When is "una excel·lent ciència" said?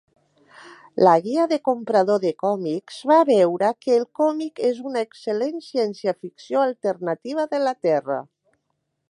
4.93-6.17